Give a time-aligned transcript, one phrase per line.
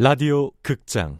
[0.00, 1.18] 라디오 극장.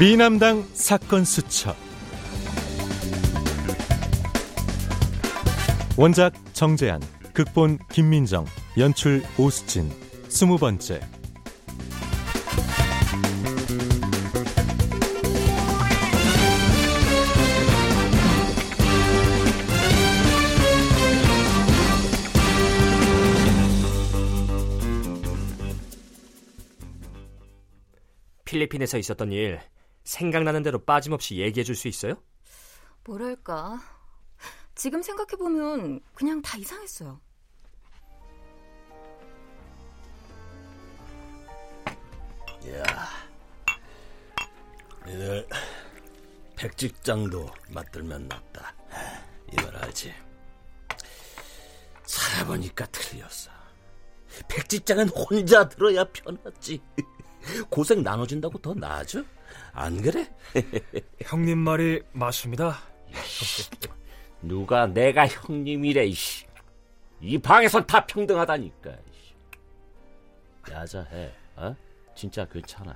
[0.00, 1.76] 미남당 사건 수첩.
[5.98, 7.02] 원작 정재한
[7.34, 8.46] 극본 김민정
[8.78, 9.90] 연출 오수진.
[10.30, 11.02] 스무 번째
[28.56, 29.60] 필리핀에서 있었던 일
[30.04, 32.14] 생각나는 대로 빠짐없이 얘기해 줄 수 있어요?
[33.04, 33.78] 뭐랄까.
[34.74, 37.20] 지금 생각해보면 그냥 다 이상했어요.
[42.68, 42.84] 야,
[45.06, 45.46] 니들
[46.56, 48.74] 백직장도 맞들면 낫다.
[49.52, 50.12] 이걸 알지?
[52.06, 53.50] 살아보니까 틀렸어.
[54.48, 56.80] 백직장은 혼자 들어야 편하지.
[57.68, 59.22] 고생 나눠준다고 더 나아져?
[59.72, 60.28] 안 그래?
[61.22, 62.78] 형님 말이 맞습니다.
[64.42, 66.46] 누가 내가 형님이래, 이씨.
[67.20, 68.90] 이 방에선 다 평등하다니까.
[68.90, 69.34] 이씨.
[70.70, 71.74] 야자해, 어?
[72.14, 72.94] 진짜 괜찮아.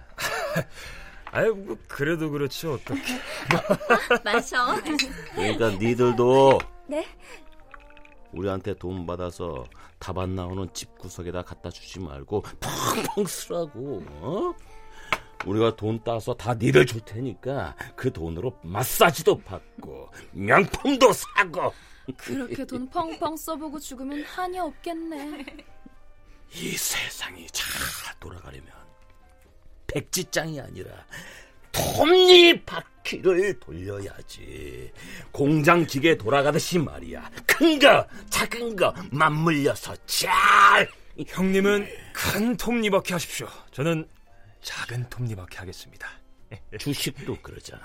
[1.33, 3.01] 아유, 뭐 그래도 그렇지 어떻게?
[4.25, 4.75] 마셔.
[5.34, 7.06] 그러니까 니들도 네?
[8.33, 9.64] 우리한테 돈 받아서
[9.98, 14.03] 다반 나오는 집 구석에다 갖다 주지 말고 펑펑 쓰라고.
[14.06, 14.55] 어?
[15.47, 21.72] 우리가 돈 따서 다 니들 줄 테니까 그 돈으로 마사지도 받고 명품도 사고.
[22.17, 25.47] 그렇게 돈 펑펑 써보고 죽으면 한이 없겠네.
[26.55, 28.72] 이 세상이 잘 돌아가려면
[29.87, 30.91] 백지장이 아니라
[31.72, 34.92] 톱니 바퀴를 돌려야지.
[35.31, 37.31] 공장 기계 돌아가듯이 말이야.
[37.47, 40.88] 큰 거, 작은 거 맞물려서 잘.
[41.26, 43.48] 형님은 큰 톱니바퀴 하십시오.
[43.72, 44.09] 저는
[44.62, 46.09] 작은 톱니바퀴 하겠습니다.
[46.78, 47.82] 주식도 그러잖아.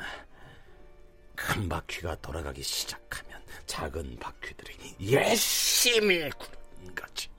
[1.36, 7.30] 큰 바퀴가 돌아가기 시작하면 작은 바퀴들이 열심히 구르는 거지.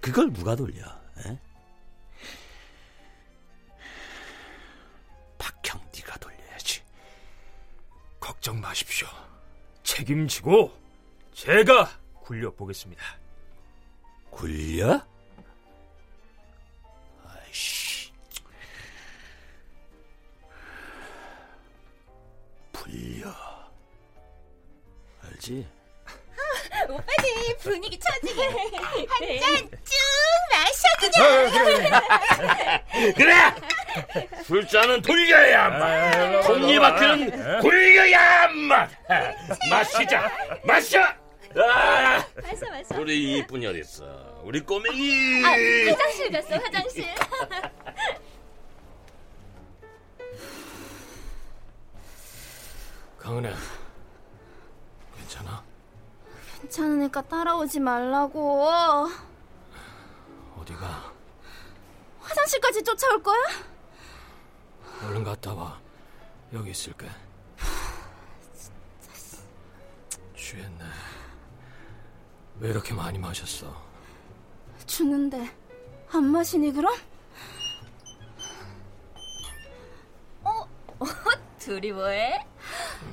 [0.00, 0.84] 그걸 누가 돌려?
[1.26, 1.38] 에?
[8.38, 9.08] 걱정 마십시오.
[9.82, 10.72] 책임지고
[11.34, 11.90] 제가
[12.22, 13.02] 굴려 보겠습니다.
[14.30, 15.04] 굴려?
[17.26, 18.12] 아이씨.
[22.72, 23.34] 불려.
[25.24, 25.66] 알지?
[26.88, 29.94] 오빠들 분위기 처지게 한 잔 쭉
[30.52, 31.20] 마셔 그냥.
[33.14, 33.34] 그래!
[34.48, 36.40] 술잔은 돌려야만!
[36.40, 38.88] 톱니바퀴는 굴려야만!
[39.68, 40.26] 마시자!
[40.64, 41.00] 마셔!
[41.02, 42.98] 아, 마셔 마셔.
[42.98, 44.40] 우리 이쁜이 어딨어?
[44.44, 45.44] 우리 꼬맹이!
[45.44, 45.50] 아
[45.90, 47.04] 화장실 갔어 화장실.
[53.18, 53.52] 강은혜,
[55.16, 55.62] 괜찮아?
[56.60, 58.66] 괜찮으니까 따라오지 말라고.
[60.58, 61.12] 어디가?
[62.20, 63.38] 화장실까지 쫓아올 거야?
[65.04, 65.80] 얼른 갔다 와.
[66.52, 67.08] 여기 있을게.
[70.36, 70.84] 취했네.
[72.60, 73.86] 왜 이렇게 많이 마셨어?
[74.86, 75.54] 주는데
[76.10, 76.94] 안 마시니 그럼?
[80.42, 80.66] 어?
[81.58, 82.46] 둘이 뭐해?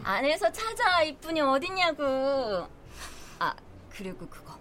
[0.04, 2.68] 안에서 찾아 이쁜이 어딨냐고.
[3.40, 3.54] 아
[3.90, 4.58] 그리고 그거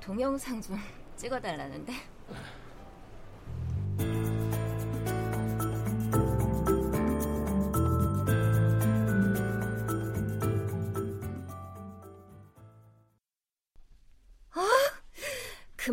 [0.00, 0.78] 동영상 좀
[1.16, 1.92] 찍어달라는데.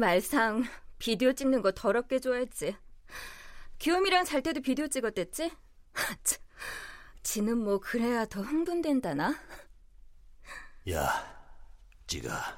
[0.07, 0.63] 말상
[0.99, 2.77] 비디오 찍는 거 더럽게 좋아했지.
[3.77, 5.51] 귀요미랑 잘 때도 비디오 찍었댔지?
[6.23, 6.39] 참,
[7.23, 9.37] 지는 뭐 그래야 더 흥분된다나?
[10.89, 11.37] 야,
[12.07, 12.57] 지가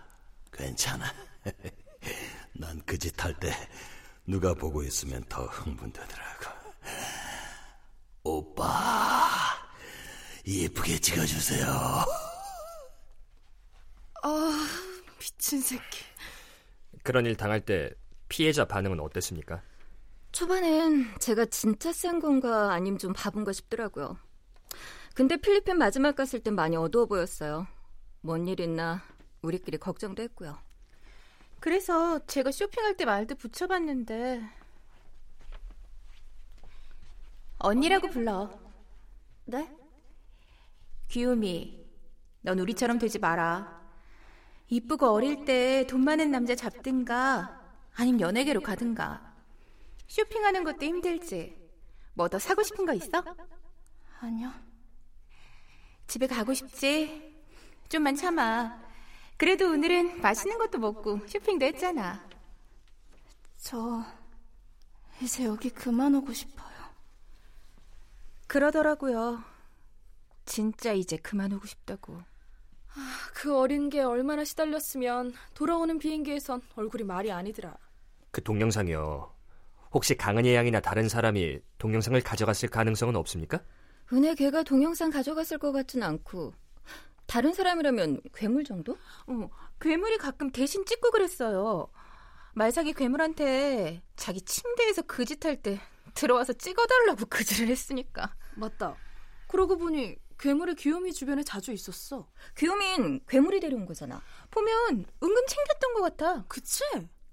[0.52, 1.12] 괜찮아.
[2.54, 3.52] 난 그 짓 할 때
[4.28, 6.52] 누가 보고 있으면 더 흥분되더라고.
[8.26, 9.28] 오빠,
[10.46, 11.68] 예쁘게 찍어주세요.
[14.22, 14.68] 아
[15.18, 16.09] 미친 새끼.
[17.10, 17.90] 그런 일 당할 때
[18.28, 19.64] 피해자 반응은 어땠습니까?
[20.32, 24.16] 초반엔 제가 진짜 센 건가 아님 좀 바본가 싶더라고요.
[25.16, 27.66] 근데 필리핀 마지막 갔을 땐 많이 어두워 보였어요.
[28.22, 29.02] 뭔 일 있나
[29.42, 30.56] 우리끼리 걱정도 했고요.
[31.60, 34.44] 그래서 제가 쇼핑할 때 말도 붙여봤는데
[37.58, 38.52] 언니라고 불러.
[39.46, 39.68] 네?
[41.08, 41.84] 귀요미,
[42.42, 43.79] 넌 우리처럼 되지 마라.
[44.70, 47.60] 이쁘고 어릴 때 돈 많은 남자 잡든가,
[47.96, 49.34] 아님 연예계로 가든가.
[50.08, 51.58] 쇼핑하는 것도 힘들지.
[52.14, 53.24] 뭐 더 사고 싶은 거 있어?
[54.20, 54.52] 아니요.
[56.08, 57.36] 집에 가고 싶지?
[57.90, 58.80] 좀만 참아.
[59.38, 62.28] 그래도 오늘은 맛있는 것도 먹고 쇼핑도 했잖아.
[63.58, 64.04] 저
[65.22, 66.70] 이제 여기 그만 오고 싶어요.
[68.48, 69.44] 그러더라고요.
[70.46, 72.22] 진짜 이제 그만 오고 싶다고.
[73.34, 77.76] 그 어린 게 얼마나 시달렸으면 돌아오는 비행기에선 얼굴이 말이 아니더라.
[78.32, 79.36] 그 동영상이요.
[79.92, 83.62] 혹시 강은혜 양이나 다른 사람이 동영상을 가져갔을 가능성은 없습니까?
[84.14, 86.54] 은혜 걔가 동영상 가져갔을 것 같진 않고
[87.26, 88.98] 다른 사람이라면 괴물 정도?
[89.28, 89.50] 어,
[89.80, 91.88] 괴물이 가끔 대신 찍고 그랬어요.
[92.56, 95.80] 말상이 괴물한테 자기 침대에서 그 짓 할 때
[96.16, 98.36] 들어와서 찍어달라고 그질을 했으니까.
[98.56, 98.96] 맞다.
[99.48, 102.28] 그러고 보니 괴물이 귀요미 주변에 자주 있었어.
[102.58, 104.22] 귀요민 괴물이 데려온 거잖아.
[104.50, 106.46] 보면 은근 챙겼던 것 같아.
[106.48, 106.84] 그치?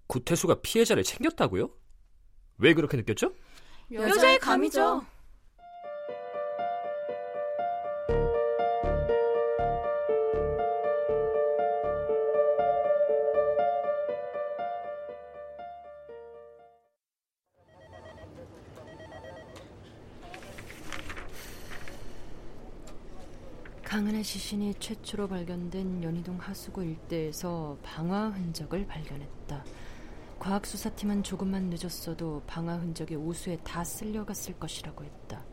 [0.08, 1.70] 구태수가 피해자를 챙겼다고요?
[2.58, 3.32] 왜 그렇게 느꼈죠?
[3.92, 5.06] 여자의 감이죠.
[24.16, 29.64] 강은의 시신이 최초로 발견된 연희동 하수구 일대에서 방화 흔적을 발견했다.
[30.38, 35.44] 과학수사팀은 조금만 늦었어도 방화 흔적이 오수에 다 쓸려갔을 것이라고 했다.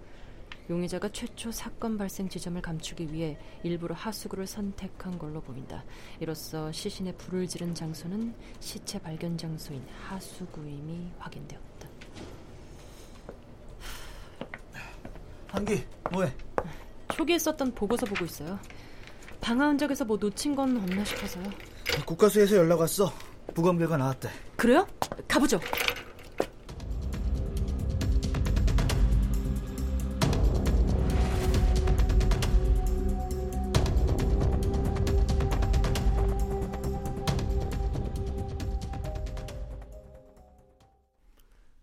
[0.69, 5.83] 용의자가 최초 사건 발생 지점을 감추기 위해 일부러 하수구를 선택한 걸로 보인다.
[6.21, 11.89] 이로써 시신에 불을 지른 장소는 시체 발견 장소인 하수구임이 확인되었다.
[15.47, 16.52] 한기, 뭐해?
[17.13, 18.59] 초기에 썼던 보고서 보고 있어요.
[19.39, 21.43] 방화 흔적에서 뭐 놓친 건 없나 싶어서요.
[22.05, 23.13] 국가수에서 연락 왔어.
[23.53, 24.29] 부검 결과 나왔대.
[24.55, 24.87] 그래요?
[25.27, 25.59] 가보죠.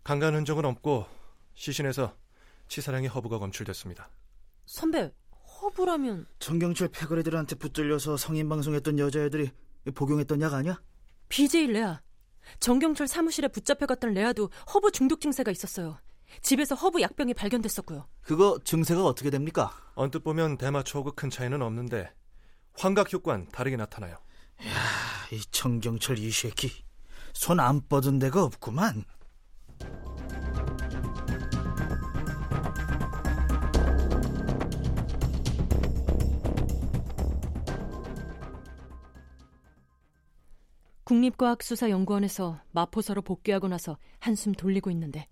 [0.03, 1.05] 강간 흔적은 없고
[1.53, 2.13] 시신에서
[2.67, 4.09] 치사량의 허브가 검출됐습니다.
[4.65, 5.09] 선배,
[5.61, 9.51] 허브라면 정경철 패거리들한테 붙들려서 성인 방송했던 여자애들이
[9.93, 10.81] 복용했던 약 아니야?
[11.29, 12.01] BJ 레아.
[12.59, 15.99] 정경철 사무실에 붙잡혀갔던 레아도 허브 중독 증세가 있었어요.
[16.41, 18.07] 집에서 허브 약병이 발견됐었고요.
[18.21, 19.71] 그거 증세가 어떻게 됩니까?
[19.95, 22.11] 언뜻 보면 대마초하고 큰 차이는 없는데
[22.73, 24.17] 환각 효과는 다르게 나타나요.
[25.31, 26.71] 이 정경철 이 새끼
[27.33, 29.03] 손 안 뻗은 데가 없구만.
[41.11, 45.27] 국립과학수사연구원에서 마포사로 복귀하고 나서 한숨 돌리고 있는데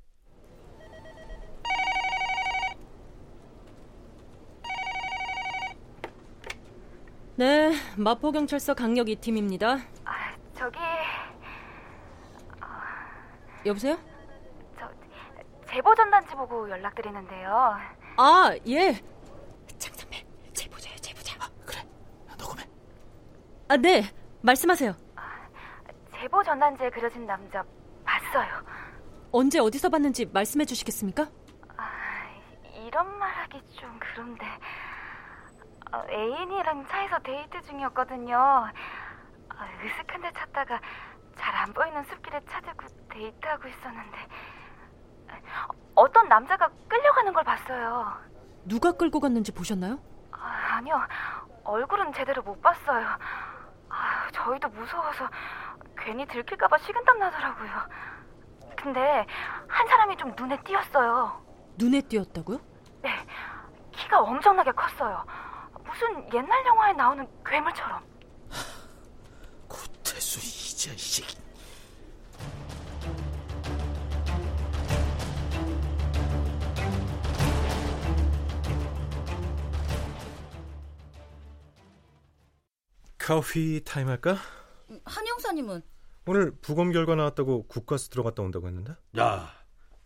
[7.38, 9.80] 네, 마포경찰서 강력 2팀입니다.
[10.54, 10.78] 저기
[13.66, 13.98] 여보세요?
[14.78, 14.90] 저
[15.72, 17.78] 제보 전단지 보고 연락드리는데요.
[18.18, 19.02] 아, 예.
[19.78, 21.38] 장 선배, 제보자요, 제보자.
[21.66, 21.82] 그래,
[22.38, 22.66] 녹음해.
[23.70, 24.04] 아, 네.
[24.42, 25.09] 말씀하세요.
[26.40, 27.64] 제보 전단지에 그려진 남자
[28.06, 28.48] 봤어요.
[29.32, 31.28] 언제 어디서 봤는지 말씀해 주시겠습니까?
[32.86, 34.46] 이런 말하기 좀 그런데
[35.92, 38.38] 어, 애인이랑 차에서 데이트 중이었거든요.
[38.38, 40.80] 어, 으슥한 데 찾다가
[41.36, 44.18] 잘 안 보이는 숲길에 차대고 데이트하고 있었는데
[45.28, 48.14] 어, 어떤 남자가 끌려가는 걸 봤어요.
[48.66, 50.00] 누가 끌고 갔는지 보셨나요?
[50.32, 51.02] 아, 아니요,
[51.66, 53.06] 얼굴은 제대로 못 봤어요.
[53.90, 55.28] 아, 저희도 무서워서
[55.98, 57.70] 괜히 들킬까봐 식은땀 나더라고요.
[58.76, 59.26] 근데
[59.68, 61.44] 한 사람이 좀 눈에 띄었어요.
[61.78, 62.60] 눈에 띄었다고요?
[63.02, 63.10] 네,
[63.92, 65.26] 키가 엄청나게 컸어요.
[65.84, 68.04] 무슨 옛날 영화에 나오는 괴물처럼.
[69.68, 71.40] 구태수 이 자식.
[83.18, 84.38] 커피 타임 할까?
[85.50, 85.82] 한 형사님은
[86.28, 89.52] 오늘 부검 결과 나왔다고 국가수 들어갔다 온다고 했는데 야,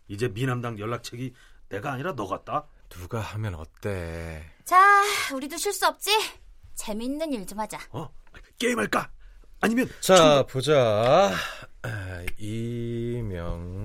[0.08, 1.34] 이제 미남당 연락책이
[1.68, 2.66] 내가 아니라 너 같다.
[2.88, 4.42] 누가 하면 어때?
[4.64, 5.02] 자,
[5.34, 6.10] 우리도 실수 없지?
[6.76, 7.78] 재밌는 일 좀 하자.
[7.90, 8.08] 어?
[8.58, 9.10] 게임할까?
[9.60, 11.30] 아니면 자 보자.
[11.82, 13.78] 아, 이명춘.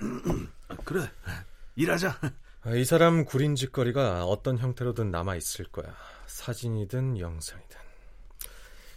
[0.68, 1.08] 아, 그래
[1.76, 2.18] 일하자.
[2.64, 5.94] 아, 이 사람 구린 짓거리가 어떤 형태로든 남아 있을 거야.
[6.26, 7.80] 사진이든 영상이든.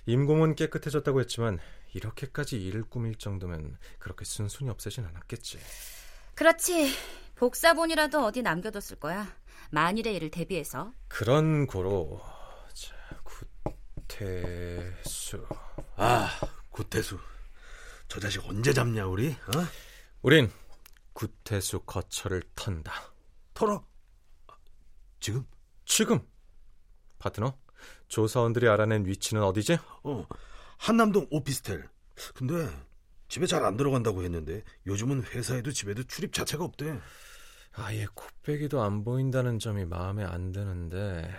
[0.06, 1.60] 임공은 깨끗해졌다고 했지만
[1.94, 5.60] 이렇게까지 일을 꾸밀 정도면 그렇게 순순히 없애진 않았겠지.
[6.36, 6.94] 그렇지.
[7.36, 9.28] 복사본이라도 어디 남겨뒀을 거야.
[9.72, 10.92] 만일의 일을 대비해서.
[11.08, 12.22] 그런 고로
[12.74, 12.96] 자,
[14.08, 15.46] 구태수.
[15.96, 16.30] 아,
[16.70, 17.18] 구태수.
[18.08, 19.30] 저 자식 언제 잡냐 우리?
[19.32, 19.66] 어?
[20.22, 20.52] 우린
[21.14, 22.92] 구태수 거처를 턴다.
[23.54, 23.86] 털어?
[25.20, 25.46] 지금?
[25.86, 26.20] 지금.
[27.18, 27.58] 파트너,
[28.08, 29.78] 조사원들이 알아낸 위치는 어디지?
[30.04, 30.26] 어,
[30.78, 31.88] 한남동 오피스텔.
[32.34, 32.70] 근데
[33.28, 37.00] 집에 잘 안 들어간다고 했는데 요즘은 회사에도 집에도 출입 자체가 없대.
[37.74, 41.30] 아예 코빼기도 안 보인다는 점이 마음에 안 드는데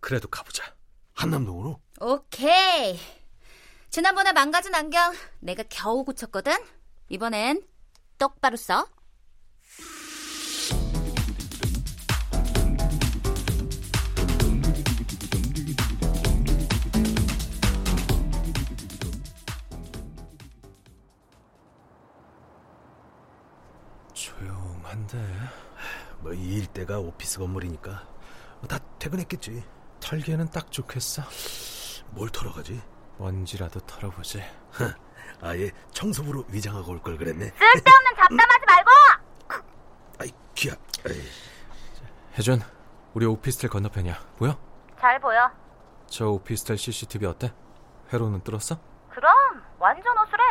[0.00, 0.74] 그래도 가보자.
[1.12, 1.78] 한남동으로?
[2.00, 2.98] 오케이.
[3.90, 6.52] 지난번에 망가진 안경 내가 겨우 고쳤거든.
[7.10, 7.62] 이번엔
[8.18, 8.86] 똑바로 써.
[25.10, 25.48] 조용한데
[26.20, 28.02] 뭐 이 일대가 오피스 건물이니까
[28.60, 29.64] 뭐다 퇴근했겠지.
[30.00, 31.22] 털기에는 딱 좋겠어.
[32.10, 32.80] 뭘 털어가지?
[33.18, 34.42] 먼지라도 털어보지.
[35.42, 37.46] 아예 청소부로 위장하고 올 걸 그랬네.
[37.50, 38.90] 쓸데없는 잡담하지 말고!
[40.20, 40.72] 아이 귀야.
[41.06, 41.20] 아이.
[42.36, 42.60] 혜준,
[43.14, 44.14] 우리 오피스텔 건너편이야.
[44.38, 44.56] 보여?
[45.00, 45.50] 잘 보여.
[46.06, 47.52] 저 오피스텔 CCTV 어때?
[48.12, 48.78] 회로는 뚫었어?
[49.10, 49.32] 그럼
[49.78, 50.42] 완전 호수래.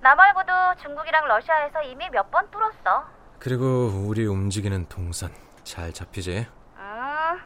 [0.00, 0.52] 나 말고도
[0.82, 3.08] 중국이랑 러시아에서 이미 몇 번 뚫었어.
[3.38, 5.32] 그리고 우리 움직이는 동선
[5.64, 6.46] 잘 잡히지?
[6.76, 7.40] 음,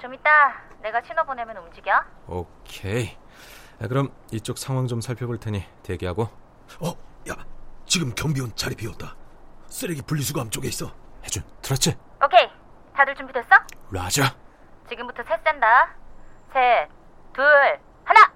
[0.00, 0.30] 좀 이따
[0.82, 1.92] 내가 신호 보내면 움직여.
[2.26, 3.16] 오케이.
[3.80, 6.22] 아, 그럼 이쪽 상황 좀 살펴볼 테니 대기하고.
[6.80, 6.88] 어,
[7.28, 7.34] 야,
[7.86, 9.14] 지금 경비원 자리 비었다.
[9.68, 10.92] 쓰레기 분리수거함 쪽에 있어.
[11.24, 11.96] 혜준, 들었지?
[12.24, 12.48] 오케이,
[12.94, 13.48] 다들 준비됐어?
[13.90, 14.36] 라자.
[14.88, 15.94] 지금부터 셋 센다.
[16.52, 16.88] 셋,
[17.34, 17.44] 둘,
[18.04, 18.32] 하나.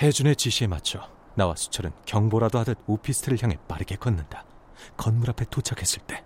[0.00, 4.44] 혜준의 지시에 맞춰 나와 수철은 경보라도 하듯 오피스텔을 향해 빠르게 걷는다.
[4.96, 6.24] 건물 앞에 도착했을 때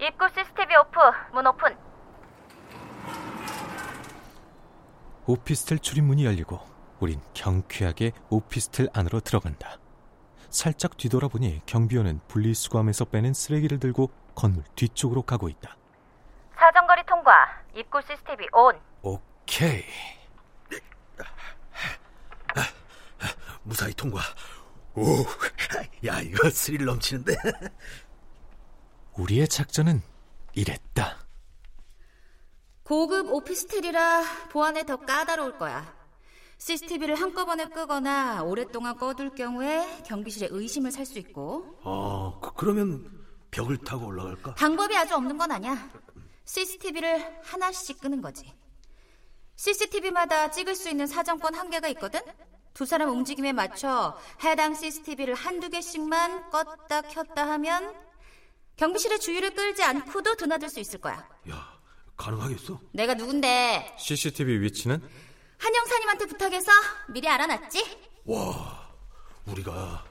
[0.00, 0.98] 입구 CCTV 오프,
[1.32, 1.76] 문 오픈.
[5.26, 6.60] 오피스텔 출입문이 열리고
[6.98, 9.78] 우린 경쾌하게 오피스텔 안으로 들어간다.
[10.50, 15.76] 살짝 뒤돌아보니 경비원은 분리수거함에서 빼낸 쓰레기를 들고 건물 뒤쪽으로 가고 있다.
[16.58, 17.32] 사정거리 통과.
[17.74, 18.78] 입구 CCTV 온.
[19.02, 19.84] 오케이.
[23.62, 24.20] 무사히 통과.
[24.94, 25.24] 오,
[26.06, 27.34] 야 이거 스릴 넘치는데.
[29.16, 30.02] 우리의 작전은
[30.54, 31.18] 이랬다.
[32.84, 35.94] 고급 오피스텔이라 보안에 더 까다로울 거야.
[36.58, 43.10] CCTV를 한꺼번에 끄거나 오랫동안 꺼둘 경우에 경비실에 의심을 살 수 있고 어, 그, 그러면
[43.50, 44.54] 벽을 타고 올라갈까?
[44.54, 45.90] 방법이 아주 없는 건 아니야.
[46.44, 48.52] CCTV를 하나씩 끄는 거지.
[49.56, 52.20] CCTV마다 찍을 수 있는 사정권 한계가 있거든?
[52.74, 57.94] 두 사람 움직임에 맞춰 해당 CCTV를 한두 개씩만 껐다 켰다 하면
[58.76, 61.28] 경비실의 주의를 끌지 않고도 드나들 수 있을 거야.
[61.50, 61.78] 야,
[62.16, 62.80] 가능하겠어?
[62.92, 65.00] 내가 누군데 CCTV 위치는
[65.58, 66.72] 한 형사님한테 부탁해서
[67.10, 67.98] 미리 알아놨지?
[68.24, 68.88] 와,
[69.46, 70.04] 우리가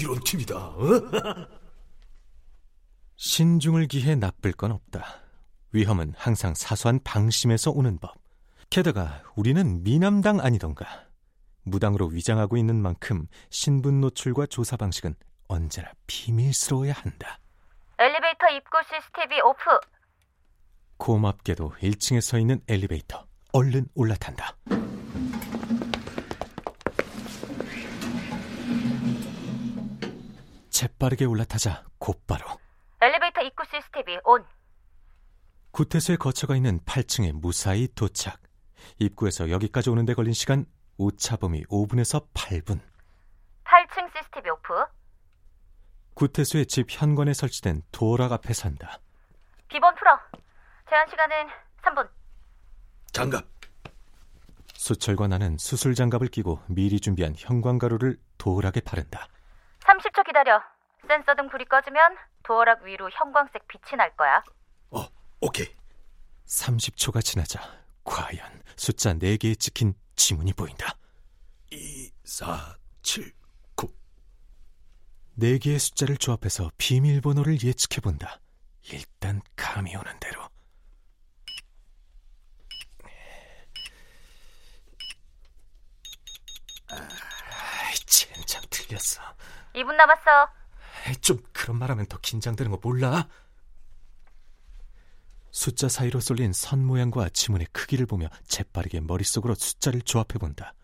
[0.00, 0.56] 이런 팀이다.
[0.56, 0.78] 어?
[3.16, 5.22] 신중을 기해 나쁠 건 없다.
[5.72, 8.14] 위험은 항상 사소한 방심에서 오는 법.
[8.70, 11.03] 게다가 우리는 미남당 아니던가.
[11.64, 15.14] 무당으로 위장하고 있는 만큼 신분 노출과 조사 방식은
[15.48, 17.38] 언제나 비밀스러워야 한다.
[17.98, 19.60] 엘리베이터 입구 CCTV 오프.
[20.96, 23.26] 고맙게도 1층에 서 있는 엘리베이터.
[23.52, 24.56] 얼른 올라탄다.
[30.70, 32.46] 재빠르게 올라타자 곧바로
[33.00, 34.44] 엘리베이터 입구 CCTV 온.
[35.70, 38.40] 구태수에 거쳐가 있는 8층에 무사히 도착.
[38.98, 40.66] 입구에서 여기까지 오는데 걸린 시간
[40.96, 42.80] 오차 범위 5분에서 8분.
[43.64, 44.84] 8층 CCTV 오프.
[46.14, 49.00] 구태수의 집 현관에 설치된 도어락 앞에 선다.
[49.68, 50.18] 비번 풀어.
[50.88, 51.36] 제한 시간은
[51.82, 52.08] 3분.
[53.12, 53.44] 장갑.
[54.74, 59.26] 수철과 나는 수술 장갑을 끼고 미리 준비한 형광 가루를 도어락에 바른다.
[59.80, 60.62] 30초 기다려.
[61.08, 64.42] 센서 등 불이 꺼지면 도어락 위로 형광색 빛이 날 거야.
[64.90, 65.06] 어,
[65.40, 65.74] 오케이.
[66.46, 67.60] 30초가 지나자
[68.04, 70.96] 과연 숫자 4개에 찍힌 지문이 보인다.
[71.70, 73.32] 2, 4, 7,
[73.74, 73.92] 9.
[75.38, 78.40] 4개의 숫자를 조합해서 비밀번호를 예측해 본다.
[78.92, 80.48] 일단 감이 오는 대로.
[86.88, 89.22] 아이, 젠장 틀렸어.
[89.74, 90.48] 2분 남았어.
[91.20, 93.28] 좀 그런 말하면 더 긴장되는 거 몰라?
[95.54, 100.74] 숫자 사이로 쏠린 선 모양과 지문의 크기를 보며 재빠르게 머릿속으로 숫자를 조합해본다.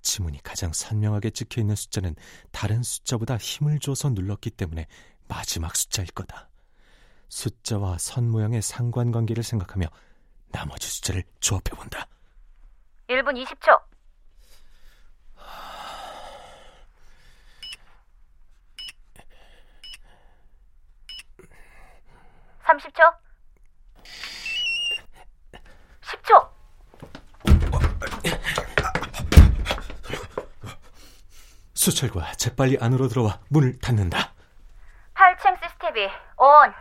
[0.00, 2.14] 지문이 가장 선명하게 찍혀 있는 숫자는
[2.52, 4.86] 다른 숫자보다 힘을 줘서 눌렀기 때문에
[5.26, 6.48] 마지막 숫자일 거다.
[7.28, 9.88] 숫자와 선 모양의 상관관계를 생각하며
[10.52, 12.06] 나머지 숫자를 조합해본다.
[13.08, 13.82] 1분 20초.
[22.62, 22.92] 30초.
[22.94, 23.25] 10초.
[31.86, 34.32] 수철과 재빨리 안으로 들어와 문을 닫는다.
[35.14, 36.72] 8층 CCTV 온.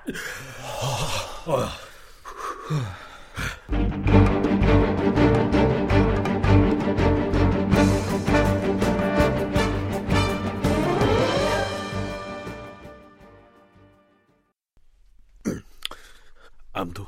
[16.73, 17.05] 아무도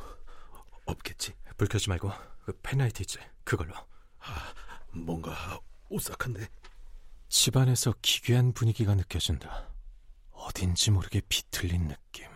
[0.85, 1.33] 없겠지.
[1.57, 2.11] 불 켜지 말고
[2.45, 3.17] 그 펜라이트 있지?
[3.43, 3.73] 그걸로.
[4.19, 4.53] 아,
[4.91, 6.47] 뭔가 오싹한데.
[7.29, 9.67] 집안에서 기괴한 분위기가 느껴진다.
[10.31, 12.27] 어딘지 모르게 비틀린 느낌.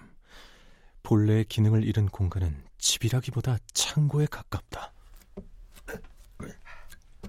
[1.04, 4.94] 본래의 기능을 잃은 공간은 집이라기보다 창고에 가깝다.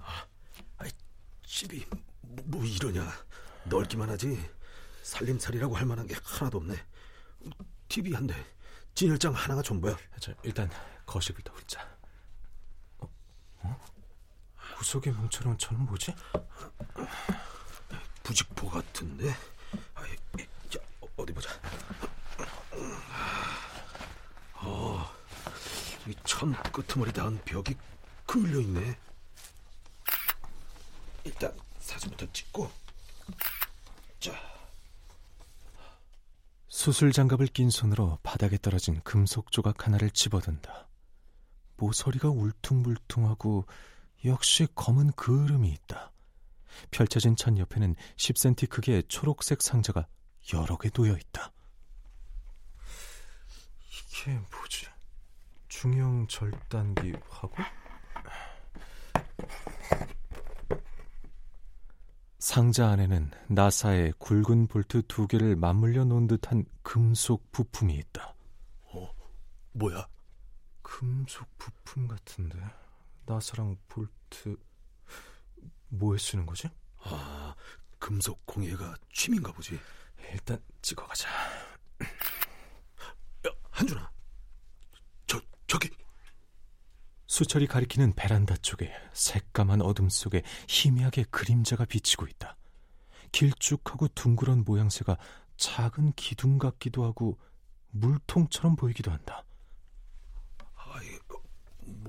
[0.00, 0.85] 아,
[1.45, 1.87] 집이
[2.21, 3.09] 뭐, 뭐 이러냐?
[3.64, 4.38] 넓기만 하지
[5.02, 6.75] 살림살이라고 할 만한 게 하나도 없네.
[7.88, 8.35] TV 한 대,
[8.95, 9.97] 진열장 하나가 전부야.
[10.21, 10.71] 자, 일단
[11.07, 11.99] 거실부터 훑자.
[12.99, 13.09] 어?
[13.59, 13.81] 어?
[14.83, 16.12] 구석에 뭉쳐놓은 천은 뭐지?
[18.25, 19.31] 부직포 같은데.
[19.95, 20.03] 아,
[20.69, 20.81] 자,
[21.17, 21.51] 어디 보자.
[24.55, 25.09] 어,
[26.09, 27.77] 이천 끄트머리 닿은 벽이
[28.27, 28.99] 그을려 있네.
[31.23, 32.69] 일단 사진부터 찍고.
[34.18, 34.33] 자.
[36.66, 40.88] 수술 장갑을 낀 손으로 바닥에 떨어진 금속 조각 하나를 집어든다.
[41.77, 43.64] 모서리가 울퉁불퉁하고
[44.25, 46.13] 역시 검은 그을음이 있다.
[46.91, 50.07] 펼쳐진 천 옆에는 10cm 크기의 초록색 상자가
[50.53, 51.53] 여러 개 놓여 있다.
[53.89, 54.87] 이게 뭐지?
[55.69, 57.55] 중형 절단기 화구?
[62.39, 68.35] 상자 안에는 나사의 굵은 볼트 두 개를 맞물려 놓은 듯한 금속 부품이 있다.
[68.93, 69.11] 어,
[69.73, 70.07] 뭐야?
[70.83, 72.59] 금속 부품 같은데
[73.27, 74.57] 나사랑 볼트
[75.89, 76.69] 뭐에 쓰는 거지?
[77.05, 77.55] 아,
[77.99, 79.79] 금속 공예가 취미인가 보지.
[80.33, 81.29] 일단 찍어가자.
[83.47, 84.11] 야, 한준아.
[85.27, 85.91] 저, 저기.
[87.27, 92.57] 수철이 가리키는 베란다 쪽에 새까만 어둠 속에 희미하게 그림자가 비치고 있다.
[93.33, 95.17] 길쭉하고 둥그런 모양새가
[95.57, 97.39] 작은 기둥 같기도 하고
[97.91, 99.45] 물통처럼 보이기도 한다.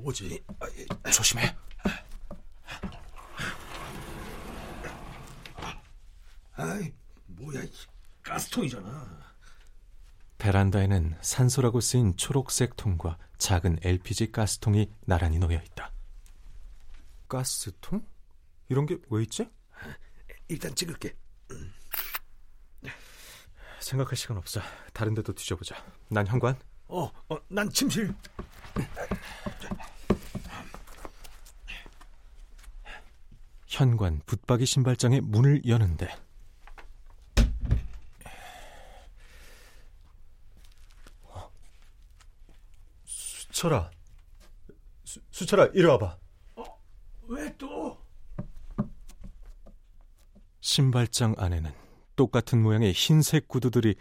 [0.03, 0.43] 뭐지?
[0.59, 1.55] 아이, 조심해.
[6.55, 6.91] 아이,
[7.27, 7.61] 뭐야,
[8.21, 9.33] 가스통이잖아.
[10.37, 15.91] 베란다에는 산소라고 쓰인 초록색 통과 작은 LPG 가스통이 나란히 놓여 있다.
[17.29, 18.05] 가스통?
[18.69, 19.49] 이런 게 왜 있지?
[20.49, 21.15] 일단 찍을게.
[23.79, 24.61] 생각할 시간 없어.
[24.93, 25.75] 다른 데도 뒤져보자.
[26.09, 26.57] 난 현관.
[26.87, 28.13] 어, 어, 난 침실.
[33.73, 36.07] 현관 붙박이 신발장의 문을 여는데
[43.03, 43.89] 수철아,
[45.03, 46.17] 수, 수철아 이리 와봐.
[46.55, 46.63] 어,
[47.29, 47.97] 왜 또?
[50.61, 51.71] 신발장 안에는
[52.15, 53.95] 똑같은 모양의 흰색 구두들이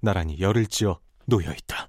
[0.00, 1.88] 나란히 열을 지어 놓여 있다.